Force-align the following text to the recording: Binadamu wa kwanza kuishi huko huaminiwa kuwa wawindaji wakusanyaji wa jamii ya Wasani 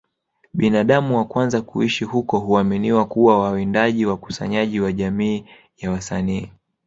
Binadamu 0.53 1.17
wa 1.17 1.25
kwanza 1.25 1.61
kuishi 1.61 2.05
huko 2.05 2.39
huaminiwa 2.39 3.05
kuwa 3.05 3.39
wawindaji 3.39 4.05
wakusanyaji 4.05 4.79
wa 4.79 4.91
jamii 4.91 5.45
ya 5.77 5.91
Wasani 5.91 6.49